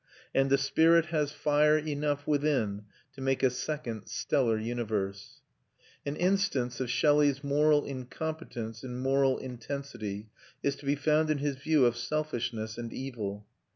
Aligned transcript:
And 0.33 0.49
the 0.49 0.57
spirit 0.57 1.05
has 1.13 1.31
fire 1.31 1.77
enough 1.77 2.25
within 2.25 2.85
to 3.13 3.21
make 3.21 3.43
a 3.43 3.51
second 3.51 4.07
stellar 4.07 4.57
universe. 4.57 5.41
An 6.07 6.15
instance 6.15 6.79
of 6.79 6.89
Shelley's 6.89 7.43
moral 7.43 7.85
incompetence 7.85 8.83
in 8.83 8.97
moral 8.97 9.37
intensity 9.37 10.31
is 10.63 10.75
to 10.77 10.87
be 10.87 10.95
found 10.95 11.29
in 11.29 11.37
his 11.37 11.57
view 11.57 11.85
of 11.85 11.95
selfishness 11.95 12.79
and 12.79 12.91
evil. 12.91 13.45